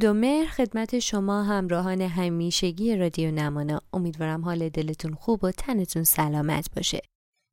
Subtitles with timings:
[0.00, 3.80] درود و مهر خدمت شما همراهان همیشگی رادیو نمانا.
[3.92, 7.00] امیدوارم حال دلتون خوب و تنتون سلامت باشه.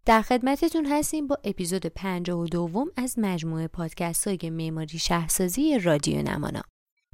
[0.05, 1.85] در خدمتتون هستیم با اپیزود
[2.29, 6.61] و دوم از مجموعه پادکست های معماری شهرسازی رادیو نمانا.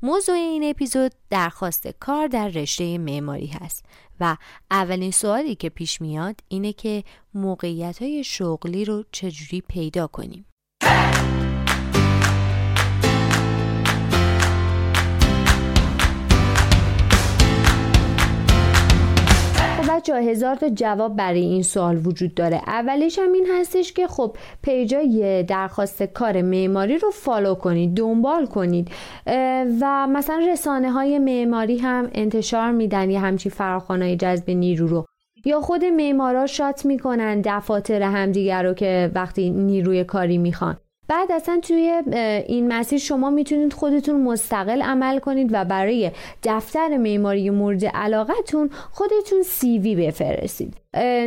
[0.02, 3.86] موضوع این اپیزود درخواست کار در رشته معماری هست
[4.20, 4.38] و
[4.72, 7.04] اولین سوالی که پیش میاد اینه که
[7.34, 10.46] موقعیت های شغلی رو چجوری پیدا کنیم.
[19.96, 22.62] بچه‌ها هزار تا جواب برای این سوال وجود داره.
[22.68, 28.92] اولیش هم این هستش که خب پیجای درخواست کار معماری رو فالو کنید دنبال کنید.
[29.82, 35.06] و مثلا رسانه های معماری هم انتشار میدن یه همچی فراخوانهای جذب نیرو رو.
[35.46, 40.78] یا خود معمارا shout می‌کنن دفاتر همدیگر رو که وقتی نیروی کاری می‌خوان.
[41.08, 42.02] بعد اصلا توی
[42.48, 46.12] این مسیر شما می‌تونید خودتون مستقل عمل کنید و برای
[46.44, 50.74] دفتر معماری مورد علاقتون خودتون CV بفرستید.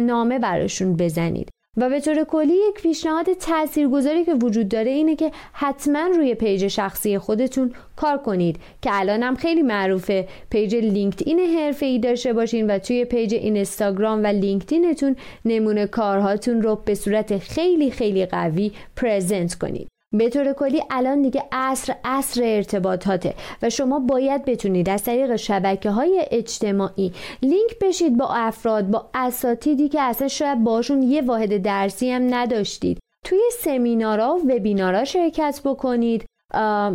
[0.02, 1.48] نامه براشون بزنید.
[1.76, 6.68] و به طور کلی یک پیشنهاد تاثیرگذاری که وجود داره اینه که حتما روی پیج
[6.68, 10.28] شخصی خودتون کار کنید که الان هم خیلی معروفه.
[10.50, 16.76] پیج لینکدین حرفه ای داشته باشین و توی پیج اینستاگرام و لینکدینتون نمونه کارهاتون رو
[16.84, 19.88] به صورت خیلی خیلی قوی present کنید.
[20.12, 25.90] به طور کلی الان دیگه عصر عصر ارتباطاته و شما باید بتونید از طریق شبکه
[25.90, 32.10] های اجتماعی لینک بشید با افراد با اساتیدی که اصلا شاید باشون یه واحد درسی
[32.10, 32.98] هم نداشتید.
[33.24, 36.24] توی سمینارها و وبینارها شرکت بکنید.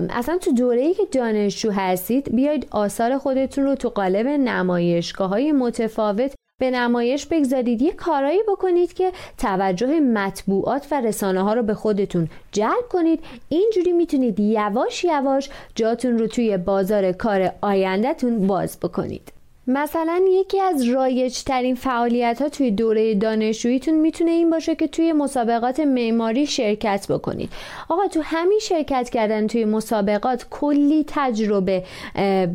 [0.09, 5.51] اصلا تو دوره ای که دانشجو هستید بیاید آثار خودتون رو تو قالب نمایشگاه های
[5.51, 7.81] متفاوت به نمایش بگذارید.
[7.81, 13.19] یه کارایی بکنید که توجه مطبوعات و رسانه ها رو به خودتون جلب کنید.
[13.49, 19.40] اینجوری می‌تونید یواش یواش جاتون رو توی بازار کار آیندهتون باز بکنید.
[19.73, 25.13] مثلا یکی از رایج ترین فعالیت ها توی دوره دانشجوییتون می‌تونه این باشه که توی
[25.13, 27.49] مسابقات معماری شرکت بکنید.
[27.89, 31.83] آقا تو همین شرکت کردن توی مسابقات کلی تجربه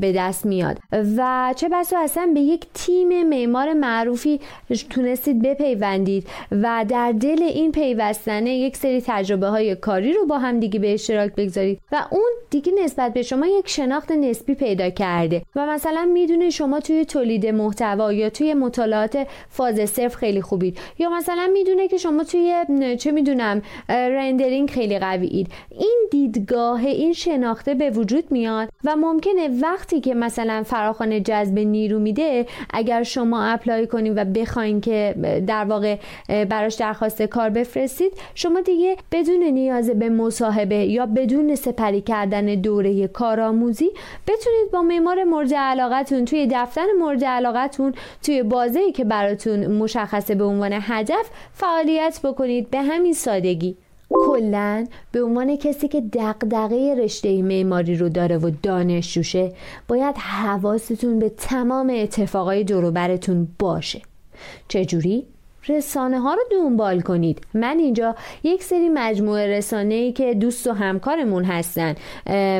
[0.00, 0.78] به دست میاد
[1.16, 4.40] و چه بسا اصلا به یک تیم معمار معروفی
[4.90, 10.60] تونستید بپیوندید و در دل این پیوستنه یک سری تجربه های کاری رو با هم
[10.60, 15.42] دیگه به اشتراک بگذارید و اون دیگه نسبت به شما یک شناخت نسبی پیدا کرده
[15.56, 20.78] و مثلا می‌دونه شما توی تولید محتوا یا توی مطالعات فاز صفر خیلی خوبید.
[20.98, 22.54] یا مثلا می‌دونه که شما توی
[22.98, 29.48] چه می‌دونم rendering خیلی قوی اید این دیدگاه این شناخته به وجود میاد و ممکنه
[29.62, 35.14] وقتی که مثلا فراخوان جذب نیرو میده اگر شما apply کنید و بخواین که
[35.46, 35.96] در واقع
[36.28, 43.08] براش درخواست کار بفرستید شما دیگه بدون نیاز به مصاحبه یا بدون سپری کردن دوره
[43.08, 43.90] کارآموزی
[44.26, 50.44] بتونید با معمار مورد علاقتون توی دفتر مورد علاقتون توی بازه که براتون مشخصه به
[50.44, 53.76] عنوان هدف فعالیت بکنید به همین سادگی.
[54.10, 59.52] کلا به عنوان کسی که دغدغه رشته معماری رو داره و دانشجوشه
[59.88, 64.02] باید حواستون به تمام اتفاقای دوروبرتون باشه.
[64.68, 65.26] چجوری؟
[65.68, 67.40] رسانه ها رو دنبال کنید.
[67.54, 71.94] من اینجا یک سری مجموعه رسانه ای که دوست و همکارمون هستن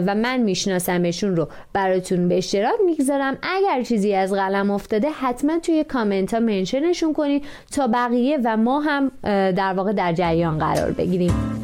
[0.07, 3.39] و من میشناسمشون رو براتون به اشتراک می‌گذارم.
[3.43, 8.81] اگر چیزی از قلم افتاده حتما توی کامنت ها منشنشون کنید تا بقیه و ما
[8.81, 9.11] هم
[9.53, 11.56] در واقع در جریان قرار بگیریم.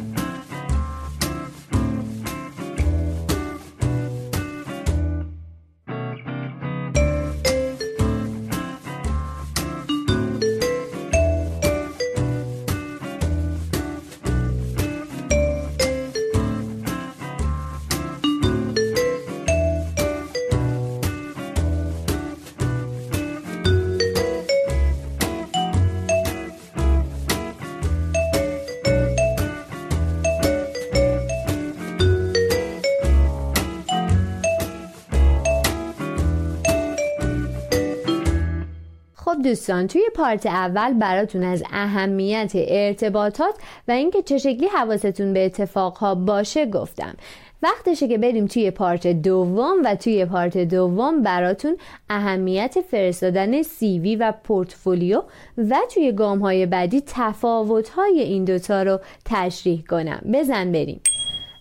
[39.42, 43.54] دوستان توی part اول براتون از اهمیت ارتباطات
[43.88, 47.14] و اینکه چه شکلی حواستون به اتفاقها باشه گفتم.
[47.62, 51.76] وقتشه که بریم توی part دوم و توی part دوم براتون
[52.10, 55.22] اهمیت فرستادن CV و پورتفولیو
[55.58, 60.20] و توی گام های بعدی تفاوت های این دوتا رو تشریح کنم.
[60.32, 61.00] بزن بریم.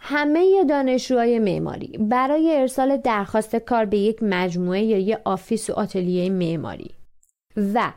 [0.03, 6.29] همه دانشجوهای معماری برای ارسال درخواست کار به یک مجموعه یا یک office و آتلیه
[6.29, 7.00] معماری.
[7.57, 7.91] و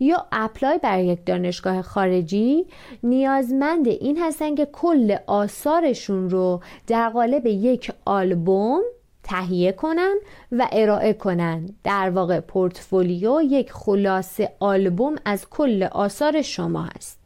[0.00, 2.66] یا اپلای برای یک دانشگاه خارجی
[3.02, 8.82] نیازمند این هستن که کل آثارشون رو در قالب یک آلبوم
[9.22, 10.14] تهیه کنن
[10.52, 11.68] و ارائه کنن.
[11.84, 17.19] در واقع پورتفولیو یک خلاصه آلبوم از کل آثار شما هست.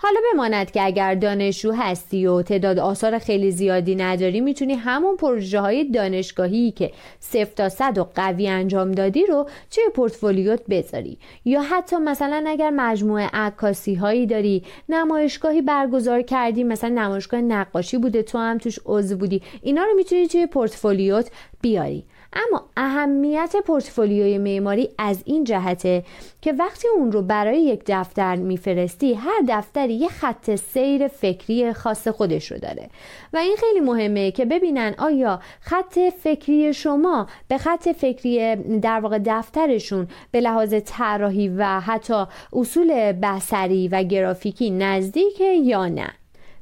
[0.00, 5.60] حالا بماند که اگر دانشجو هستی و تعداد آثار خیلی زیادی نداری می‌تونی همون پروژه
[5.60, 11.18] های دانشگاهی که صفر تا صد و قوی انجام دادی رو توی پورتفولیوت بذاری.
[11.44, 18.22] یا حتی مثلا اگر مجموعه عکاسی هایی داری نمایشگاهی برگزار کردی مثلا نمایشگاه نقاشی بوده
[18.22, 21.30] تو هم توش عضو بودی اینا رو می‌تونی توی پورتفولیوت
[21.60, 22.04] بیاری.
[22.38, 26.04] اما اهمیت پورتفولیوی معماری از این جهته
[26.42, 32.08] که وقتی اون رو برای یک دفتر میفرستی هر دفتری یه خط سیر فکری خاص
[32.08, 32.90] خودش رو داره.
[33.32, 39.18] و این خیلی مهمه که ببینن آیا خط فکری شما به خط فکری در واقع
[39.26, 46.12] دفترشون به لحاظ طراحی و حتی اصول بسری و گرافیکی نزدیکه یا نه.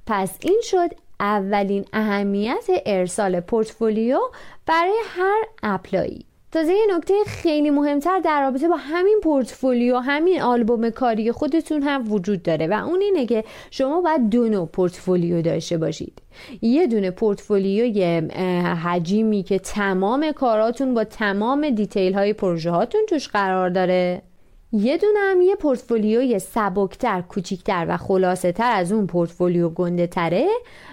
[0.07, 0.91] پس این شد
[1.21, 4.19] اولین اهمیت ارسال پورتفولیو
[4.67, 6.25] برای هر اپلایی.
[6.53, 12.13] تازه یه نکته خیلی مهمتر در رابطه با همین پورتفولیو همین آلبوم کاری خودتون هم
[12.13, 16.23] وجود داره و اون اینه که شما باید دو نوع پورتفولیو داشته باشید.
[16.63, 18.05] یه دونه پورتفولیوی
[18.85, 24.23] حجیمی که تمام کاراتون با تمام detail های پروژه هاتون توش قرار داره.
[24.73, 30.47] یه دونه هم یه پورتفولیوی سبکتر کوچیکتر و خلاصه تر از اون پورتفولیو گنده تره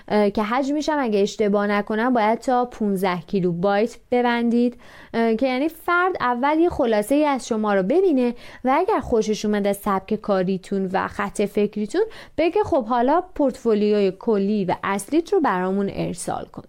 [0.08, 4.78] که حجمش هم اگه اشتباه نکنم باید تا 15 کیلو بایت ببندید
[5.14, 9.74] که یعنی فرد اول یه خلاصه ای از شما رو ببینه و اگر خوشش اومده
[9.74, 12.04] سبک کاریتون و خط فکریتون
[12.38, 16.64] بگه خب حالا پورتفولیوی کلی و اصلیت رو برامون ارسال کن.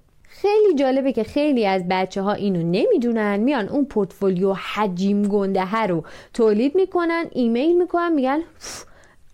[0.45, 6.05] خیلی جالبه که خیلی از بچه ها اینو نمی‌دونن میان اون پورتفولیو حجیم گنده رو
[6.35, 8.41] تولید می‌کنن ایمیل می‌کنن میگن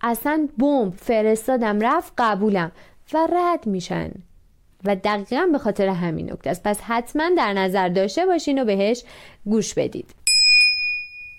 [0.00, 2.72] اصلا بمب فرستادم رفت قبولم
[3.14, 4.10] و رد میشن.
[4.84, 6.62] و دقیقا به خاطر همین نکته است.
[6.62, 9.04] پس حتما در نظر داشته باشین و بهش
[9.44, 10.14] گوش بدید.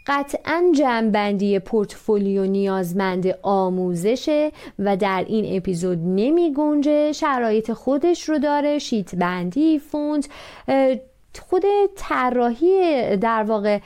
[0.07, 8.79] قطعا جمعبندی پورتفولیو نیازمند آموزشه و در این اپیزود نمی گنجه شرایط خودش رو داره
[8.79, 10.29] شیت بندی فونت
[11.39, 11.63] خود
[11.95, 12.81] طراحی
[13.17, 13.79] در واقع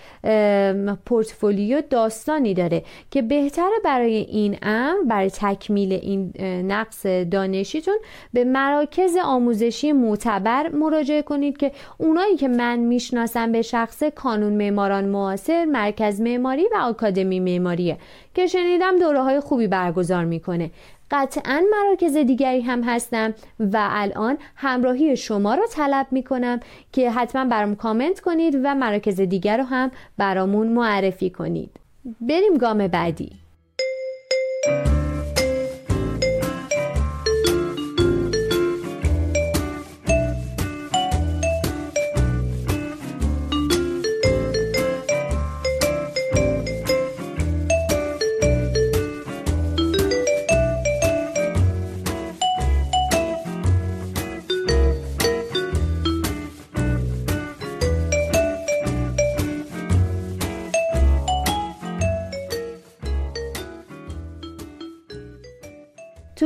[1.06, 6.34] پورتفولیو داستانی داره که بهتره برای این امر برای تکمیل این
[6.72, 7.98] نقص دانشیتون
[8.34, 15.06] به مراکز آموزشی معتبر مراجعه کنید که اونایی که من می‌شناسم به شخص کانون معماران
[15.06, 17.98] معاصر مرکز معماری و آکادمی معماریه
[18.34, 20.72] که شنیدم دوره های خوبی برگزار می‌کنه.
[21.12, 26.60] قطعا مراکز دیگری هم هستم و الان همراهی شما رو طلب می کنم
[26.92, 31.72] که حتما برام کامنت کنید و مراکز دیگر رو هم برامون معرفی کنید.
[32.22, 33.32] بریم گام بعدی.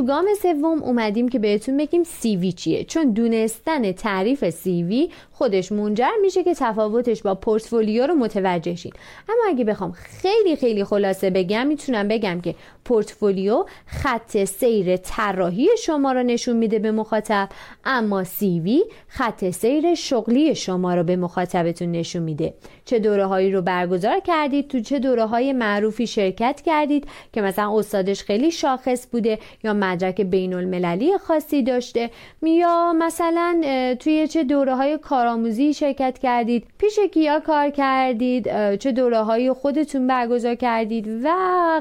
[0.10, 2.84] گام سوم اومدیم که بهتون بگیم سیوی چیه.
[2.84, 8.92] چون دونستن تعریف سیوی خودش منجر میشه که تفاوتش با پورتفولیو رو متوجه شین.
[9.30, 12.56] اما اگه بخوام خیلی خیلی خلاصه بگم می‌تونم بگم که
[12.90, 17.50] پورتفولیو خط سیر طراحی شما رو نشون میده به مخاطب
[17.86, 22.54] اما سیوی خط سیر شغلی شما رو به مخاطبتون نشون میده.
[22.86, 27.78] چه دوره هایی رو برگزار کردید؟ تو چه دوره های معروفی شرکت کردید که مثلا
[27.78, 32.10] استادش خیلی شاخص بوده یا مدرک بین المللی خاصی داشته؟
[32.42, 33.62] یا مثلا
[34.00, 40.08] توی چه دوره های کارآموزی شرکت کردید؟ پیش کیا کار کردید؟ چه دوره های خودتون
[40.08, 41.30] برگزار کردید؟ و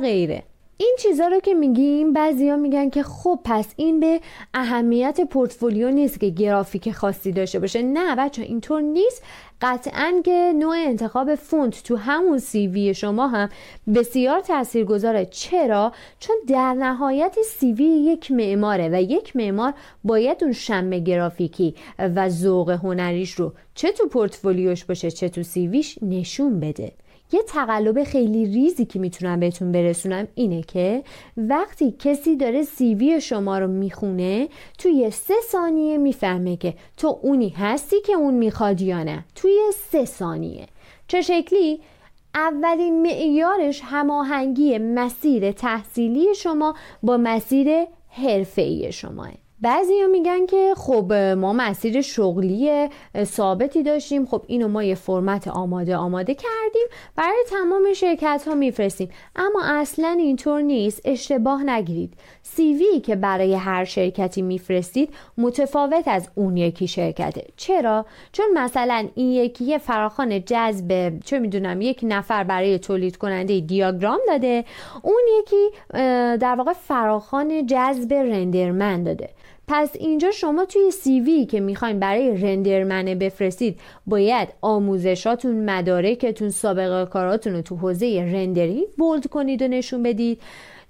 [0.03, 0.43] غیره.
[0.81, 4.21] این چیزها رو که میگیم بعضیا میگن که خب پس این به
[4.55, 7.83] اهمیت پورتفولیو نیست که گرافیک خاصی داشته باشه.
[7.83, 9.23] نه بچه اینطور نیست.
[9.61, 13.49] قطعا که نوع انتخاب فونت تو همون سیوی شما هم
[13.95, 15.27] بسیار تاثیرگذاره.
[15.27, 22.29] چرا؟ چون در نهایت سیوی یک معماره و یک معمار باید اون شم گرافیکی و
[22.29, 26.93] ذوق هنریش رو چه تو پورتفولیوش باشه چه تو سیویش نشون بده.
[27.33, 31.03] یه تقلب خیلی ریزی که می‌تونم بهتون برسونم اینه که
[31.37, 38.01] وقتی کسی داره سیوی شما رو می‌خونه توی سه ثانیه می‌فهمه که تو اونی هستی
[38.01, 39.25] که اون می‌خواد یا نه.
[39.35, 40.67] توی سه ثانیه.
[41.09, 41.81] چه شکلی؟
[42.35, 47.69] اولین معیارش هماهنگی مسیر تحصیلی شما با مسیر
[48.09, 49.31] حرفه‌ای شماه.
[49.61, 52.89] بعضی میگن که خب ما مسیر شغلی
[53.25, 54.27] ثابتی داشتیم.
[54.27, 56.87] خب اینو ما یه فرمت آماده آماده کردیم.
[57.17, 59.09] برای تمام شرکت ها میفرستیم.
[59.37, 61.01] اما اصلا اینطور نیست.
[61.05, 62.15] اشتباه نگیرید.
[62.43, 67.45] سیوی که برای هر شرکتی میفرستید متفاوت از اون یکی شرکته.
[67.57, 73.61] چرا؟ چون مثلا این یکی یه فراخان جذب چه می‌دونم یک نفر برای تولید کننده
[73.61, 74.65] دیاگرام داده.
[75.03, 75.69] اون یکی
[76.41, 79.29] در واقع فراخان جذب رندرمن داده.
[79.69, 87.53] پس اینجا شما توی سیوی که می‌خواین برای رندرمنه بفرستید باید آموزشاتون مدارکتون سابقه کاراتون
[87.53, 90.41] رو تو حوزه رندری بولد کنید و نشون بدید.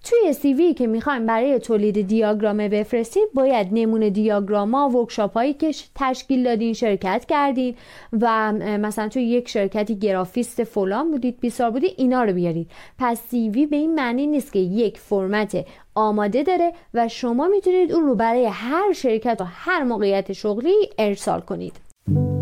[0.05, 6.45] توی سیوی که می‌خوایم برای تولید دیاگرامه بفرستید باید نمونه دیاگراما ورکشاپ هایی که تشکیل
[6.45, 7.75] دادین شرکت کردین
[8.13, 12.71] و مثلا توی یک شرکتی گرافیست فلان بودید بیسار بودید اینا رو بیارید.
[12.99, 15.65] پس سیوی به این معنی نیست که یک فرمت
[15.95, 21.41] آماده داره و شما می‌تونید اون رو برای هر شرکت و هر موقعیت شغلی ارسال
[21.41, 22.38] کنید.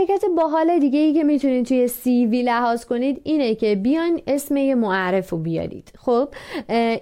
[0.00, 4.56] حرکت باحال دیگه ای که می‌تونید توی سی وی لحاظ کنید اینه که بیاین اسم
[4.56, 5.92] یه معرف رو بیارید.
[5.98, 6.28] خب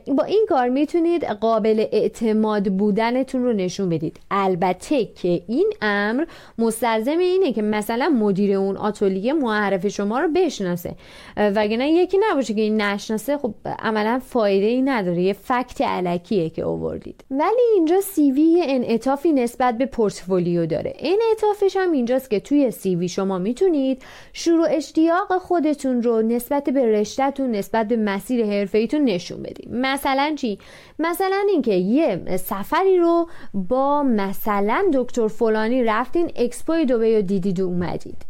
[0.07, 4.21] با این کار می‌تونید قابل اعتماد بودنتون رو نشون بدید.
[4.31, 6.25] البته که این امر
[6.59, 10.95] مستلزم اینه که مثلا مدیر اون آتولیه معرف شما رو بشناسه.
[11.37, 15.23] وگرنه یکی نباشه که این نشناسه خب عملا فایده ای نداره.
[15.23, 20.95] یه فکت علکیه که اووردید ولی اینجا سی وی انعطافی نسبت به پورتفولیو داره.
[20.99, 24.03] انعطافش هم اینجاست که توی سیوی شما می‌تونید
[24.33, 29.69] شروع اشتیاق خودتون رو نسبت به رشتهتون نسبت به مسیر حرفیتون نشون بدید.
[29.71, 30.59] مثلا چی؟
[30.99, 37.65] مثلا اینکه یه سفری رو با مثلا دکتر فلانی رفتین اکسپو دبی و دیدید و
[37.65, 38.23] اومدید.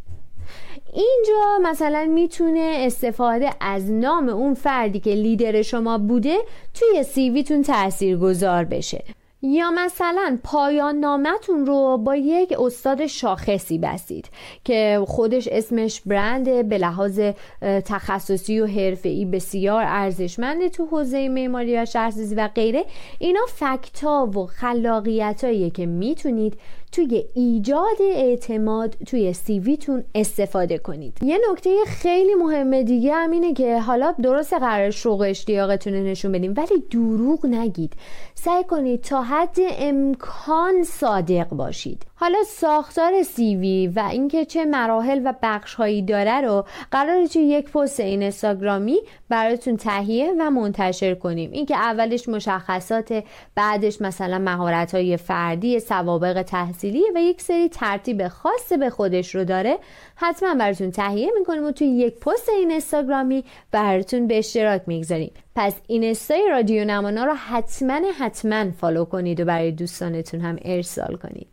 [0.92, 6.36] اینجا مثلا می‌تونه استفاده از نام اون فردی که لیدر شما بوده
[6.74, 9.04] توی CV تون تأثیر گذار بشه.
[9.42, 14.30] یا مثلا پایان نامتون رو با یک استاد شاخصی بستید
[14.64, 17.20] که خودش اسمش برنده به لحاظ
[17.62, 22.84] تخصصی و حرفه‌ای بسیار ارزشمنده تو حوزه معماری و شهرسازی و غیره.
[23.18, 26.58] اینا فکتا و خلاقیتاییه که می‌تونید
[26.92, 31.18] توی ایجاد اعتماد توی سیویتون استفاده کنید.
[31.22, 36.54] یه نکته خیلی مهمه دیگه هم اینه که حالا درست قرار شوق اشتیاقتون نشون بدیم
[36.56, 37.92] ولی دروغ نگید.
[38.34, 42.06] سعی کنید تا حد امکان صادق باشید.
[42.14, 47.70] حالا ساختار سیوی و اینکه چه مراحل و بخش هایی داره رو قرار توی یک
[47.70, 51.50] پست اینستاگرامی براتون تهیه و منتشر کنیم.
[51.52, 56.42] اینکه اولش مشخصات بعدش مثلا مهارت های فردی سوابق
[56.78, 59.78] تحصیلی و یک سری ترتیب خاص به خودش رو داره.
[60.14, 65.32] حتما براتون تهیه می‌کنیم و توی یک پست اینستاگرامی براتون به اشتراک می‌گذاریم.
[65.54, 71.48] پس اینستای رادیو نمانا رو حتما حتما فالو کنید و برای دوستانتون هم ارسال کنید.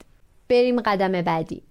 [0.49, 1.61] بریم قدم بعدی.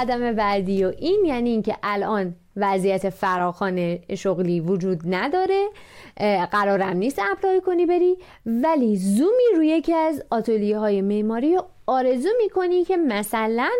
[0.00, 5.68] قدم بعدی و این یعنی اینکه الان وضعیت فراخوان شغلی وجود نداره
[6.52, 8.16] قرارم نیست apply کنی بری
[8.46, 13.70] ولی زومی روی یکی از آتلیه های معماری آرزو می‌کنی که مثلا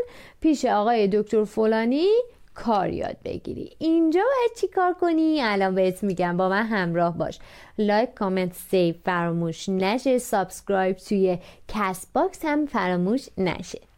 [0.40, 2.08] پیش آقای دکتر فلانی
[2.54, 3.70] کار یاد بگیری.
[3.78, 7.38] اینجا باید چی کار کنی؟ الان بهت میگم با من همراه باش.
[7.78, 10.18] like comment save فراموش نشه.
[10.18, 13.89] subscribe توی Castbox هم فراموش نشه.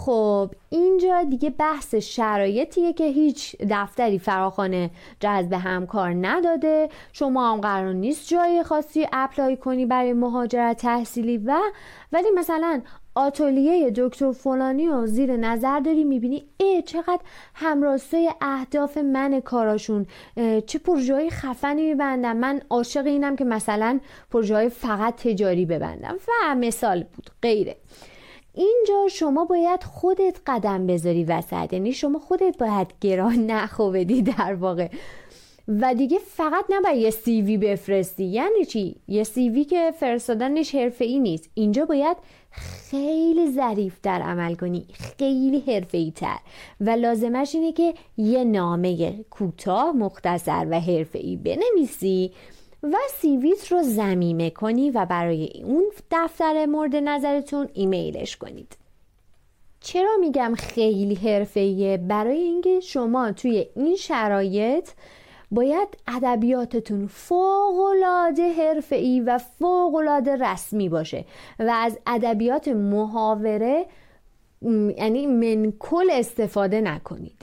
[0.00, 4.90] خب اینجا دیگه بحث شرایطیه که هیچ دفتری فراخوان
[5.20, 6.88] جذب همکار نداده.
[7.12, 11.58] شما هم قرار نیست جای خاصی apply کنی برای مهاجرت تحصیلی و
[12.12, 12.80] ولی مثلا
[13.14, 17.20] آتلیه دکتر فلانی و زیر نظر داری می‌بینی ای چقدر
[17.54, 20.06] هم‌راستای اهداف من کاراشون.
[20.66, 22.36] چه پروژه خفنی میبندن.
[22.36, 24.00] من عاشق اینم که مثلا
[24.30, 26.16] پروژه فقط تجاری ببندم.
[26.28, 27.76] و مثال بود غیره.
[28.58, 31.72] اینجا شما باید خودت قدم بذاری وسط.
[31.72, 34.88] یعنی شما خودت باید گران نخو بدی در واقع.
[35.68, 38.24] و دیگه فقط نباید یه سیوی بفرستی.
[38.24, 41.50] یعنی چی؟ یه سیوی که فرستادنش حرفه ای نیست.
[41.54, 42.16] اینجا باید
[42.50, 44.86] خیلی ظریف در عمل کنی.
[45.18, 46.38] خیلی حرفه ای تر
[46.80, 52.32] و لازمش اینه که یه نامه کوتاه مختصر و حرفه ای بنویسی.
[52.82, 58.76] و سیویت رو زمیمه کنی و برای اون دفتر مورد نظرتون ایمیلش کنید.
[59.80, 64.88] چرا میگم خیلی حرفه‌ایه؟ برای اینکه شما توی این شرایط
[65.50, 71.24] باید ادبیاتتون فوق‌العاده حرفه‌ای و فوق‌العاده رسمی باشه
[71.58, 73.86] و از ادبیات محاوره
[74.96, 77.42] یعنی من کل استفاده نکنید.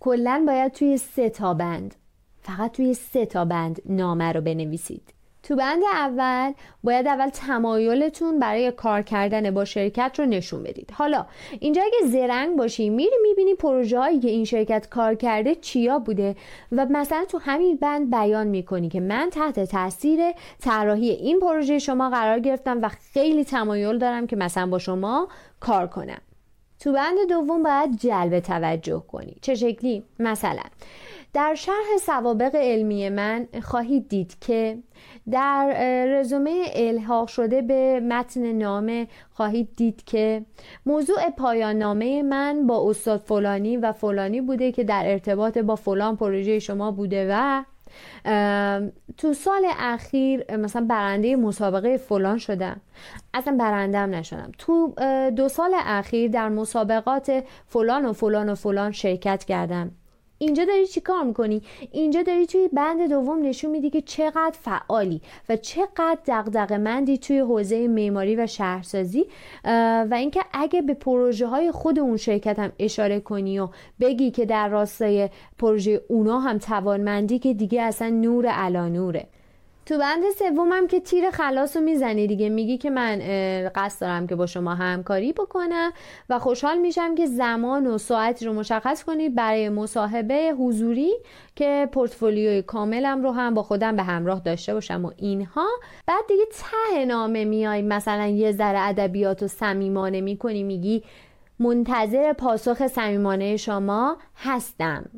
[0.00, 1.94] کلا باید توی سه تا بند.
[2.48, 5.02] فقط توی سه تا بند نامه رو بنویسید.
[5.42, 6.52] تو بند اول
[6.84, 10.90] باید اول تمایلتون برای کار کردن با شرکت رو نشون بدید.
[10.94, 11.26] حالا
[11.60, 16.36] اینجا اگه زرنگ باشی میری می‌بینی پروژه هایی که این شرکت کار کرده چیا بوده
[16.72, 20.20] و مثلا تو همین بند بیان می‌کنی که من تحت تاثیر
[20.60, 25.28] طراحی این پروژه شما قرار گرفتم و خیلی تمایل دارم که مثلا با شما
[25.60, 26.20] کار کنم.
[26.80, 29.36] تو بند دوم باید جلب توجه کنی.
[29.42, 30.62] چه شکلی؟ مثلا
[31.32, 34.78] در شرح سوابق علمی من خواهید دید که
[35.30, 35.66] در
[36.06, 40.42] رزومه الحاق شده به متن نامه خواهید دید که
[40.86, 46.16] موضوع پایان نامه من با استاد فلانی و فلانی بوده که در ارتباط با فلان
[46.16, 47.64] پروژه شما بوده و
[49.16, 52.80] تو سال اخیر مثلا برنده مسابقه فلان شدم.
[53.34, 54.52] اصلا برندم نشدم.
[54.58, 54.94] تو
[55.36, 59.90] دو سال اخیر در مسابقات فلان و فلان و فلان شرکت کردم.
[60.38, 65.20] اینجا داری چی کار می‌کنی؟ اینجا داری توی بند دوم نشون میدی که چقدر فعالی
[65.48, 69.26] و چقدر دقدق مندی توی حوزه معماری و شهرسازی
[70.10, 73.68] و اینکه اگه به پروژه های خود اون شرکت هم اشاره کنی و
[74.00, 79.26] بگی که در راستای پروژه اونا هم توانمندی که دیگه اصلا نور علا نوره.
[79.88, 82.48] تو بند سومم که تیر خلاص رو می‌زنی دیگه.
[82.48, 83.18] میگی که من
[83.74, 85.92] قصد دارم که با شما همکاری بکنم
[86.28, 91.12] و خوشحال میشم که زمان و ساعتی رو مشخص کنید برای مصاحبه حضوری
[91.56, 95.68] که پورتفولیوی کاملم رو هم با خودم به همراه داشته باشم و اینها.
[96.06, 101.04] بعد دیگه ته نامه میای مثلا یه ذره ادبیات و صمیمانه می‌کنی میگی
[101.58, 105.10] منتظر پاسخ صمیمانه شما هستم.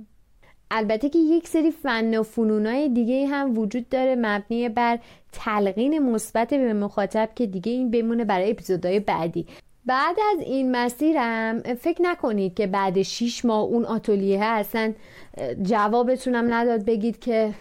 [0.70, 4.98] البته که یک سری فن و فنونای دیگه هم وجود داره مبنی بر
[5.32, 9.46] تلقین مثبت به مخاطب که دیگه این بمونه برای اپیزودهای بعدی.
[9.86, 14.92] بعد از این مسیرم فکر نکنید که بعد 6 ماه اون آتولیه اصلا
[15.62, 17.54] جوابتونم نداد بگید که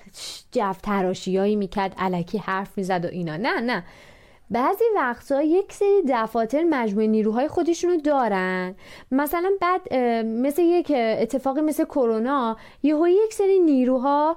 [0.52, 3.38] جف تراشیایی می‌کرد علکی حرف می‌زد و اینا.
[3.38, 3.84] نه نه.
[4.52, 8.76] بعضی وقتا یک سری دفاتر مجموعه نیروهای خودشونو دارن.
[9.12, 14.36] مثلا بعد مثل یک اتفاقی مثل کرونا یهو یک سری نیروها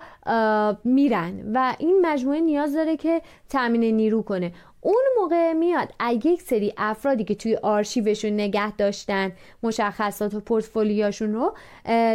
[0.85, 4.53] میرن و این مجموعه نیاز داره که تامین نیرو کنه.
[4.85, 5.89] اون موقع میاد.
[6.25, 11.55] یک سری افرادی که توی آرشیوشون نگه داشتن مشخصات و پورتفولیاشون رو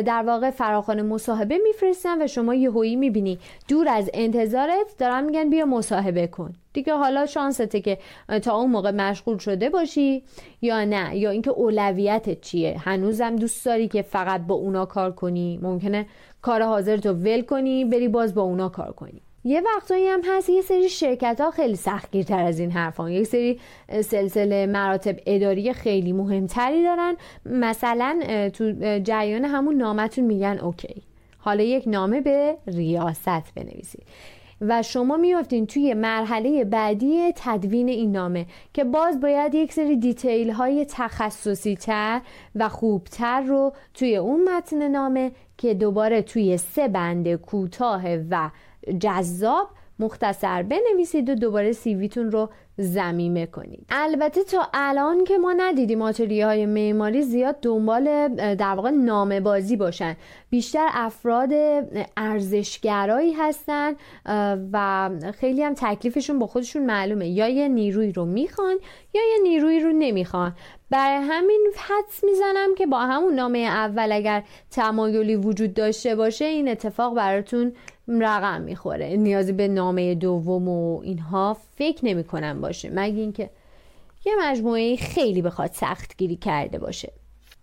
[0.01, 3.39] در واقع فراخوان مصاحبه میفرستن و شما یهویی می‌بینی.
[3.67, 6.53] دور از انتظارت دارن میگن بیا مصاحبه کن.
[6.73, 7.97] دیگه حالا شانسته که
[8.43, 10.23] تا اون موقع مشغول شده باشی
[10.62, 11.17] یا نه.
[11.17, 12.77] یا اینکه اولویتت چیه.
[12.80, 15.60] هنوزم دوست داری که فقط با اونا کار کنی.
[15.62, 16.06] ممکنه
[16.41, 19.21] کار حاضر تو ول کنی بری باز با اونا کار کنی.
[19.47, 23.60] یه وقتایی هم هست یه سری شرکت ها خیلی سختگیرتر از این حرفان یک سری
[24.01, 27.15] سلسله مراتب اداری خیلی مهمتری دارن.
[27.45, 28.19] مثلا
[28.53, 28.71] تو
[29.03, 31.01] جریان همون نامتون میگن اوکی.
[31.38, 34.03] حالا یک نامه به ریاست بنویسید.
[34.62, 40.51] و شما میافتین توی مرحله بعدی تدوین این نامه که باز باید یک سری دیتیل
[40.51, 42.21] های تخصصی تر
[42.55, 48.49] و خوبتر رو توی اون متن نامه که دوباره توی سه بند کوتاه و
[49.00, 49.69] جذاب
[50.00, 53.86] مختصر بنویسید و دوباره سیویتون رو زمیمه کنید.
[53.89, 59.76] البته تا الان که ما ندیدیم آتلیه های معماری زیاد دنبال در واقع نامه بازی
[59.76, 60.15] باشن.
[60.50, 61.50] بیشتر افراد
[62.17, 63.93] ارزشگرایی هستن
[64.71, 67.28] و خیلی هم تکلیفشون با خودشون معلومه.
[67.28, 68.76] یا یه نیروی رو می‌خوان
[69.13, 70.56] یا یه نیروی رو نمی‌خوان.
[70.89, 76.69] برای همین حدس می‌زنم که با همون نامه اول اگر تمایلی وجود داشته باشه این
[76.69, 77.73] اتفاق براتون
[78.07, 79.17] رقم می‌خوره.
[79.17, 82.89] نیازی به نامه دوم و اینها فکر نمی‌کنم باشه.
[82.93, 83.49] مگه اینکه
[84.25, 87.11] یه مجموعه خیلی بخواد سخت گیری کرده باشه.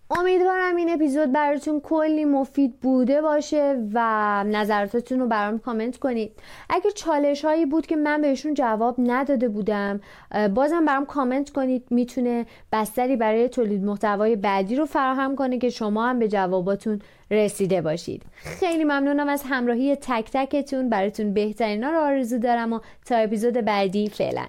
[0.09, 3.99] امیدوارم این اپیزود براتون کلی مفید بوده باشه و
[4.43, 6.31] نظراتتون رو برام کامنت کنید.
[6.69, 10.01] اگر چالش هایی بود که من بهشون جواب نداده بودم
[10.53, 11.83] بازم برام کامنت کنید.
[11.89, 17.81] می‌تونه بستری برای تولید محتوای بعدی رو فراهم کنه که شما هم به جواباتون رسیده
[17.81, 18.23] باشید.
[18.35, 20.89] خیلی ممنونم از همراهی تک تکتون.
[20.89, 24.45] براتون بهترین ها رو آرزو دارم و تا اپیزود بعدی فعلا.